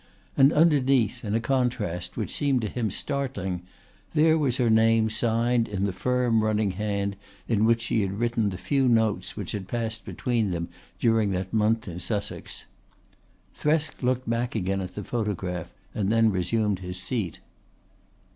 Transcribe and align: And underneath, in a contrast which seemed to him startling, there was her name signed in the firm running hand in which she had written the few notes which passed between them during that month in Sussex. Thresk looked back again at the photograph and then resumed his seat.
And 0.35 0.51
underneath, 0.51 1.23
in 1.23 1.35
a 1.35 1.39
contrast 1.39 2.17
which 2.17 2.33
seemed 2.33 2.61
to 2.61 2.67
him 2.69 2.89
startling, 2.89 3.61
there 4.15 4.35
was 4.35 4.57
her 4.57 4.67
name 4.71 5.11
signed 5.11 5.67
in 5.67 5.83
the 5.83 5.93
firm 5.93 6.43
running 6.43 6.71
hand 6.71 7.15
in 7.47 7.65
which 7.65 7.81
she 7.83 8.01
had 8.01 8.13
written 8.19 8.49
the 8.49 8.57
few 8.57 8.87
notes 8.89 9.37
which 9.37 9.55
passed 9.67 10.03
between 10.03 10.49
them 10.49 10.69
during 10.97 11.29
that 11.33 11.53
month 11.53 11.87
in 11.87 11.99
Sussex. 11.99 12.65
Thresk 13.55 14.01
looked 14.01 14.27
back 14.27 14.55
again 14.55 14.81
at 14.81 14.95
the 14.95 15.03
photograph 15.03 15.71
and 15.93 16.11
then 16.11 16.31
resumed 16.31 16.79
his 16.79 16.97
seat. 16.99 17.39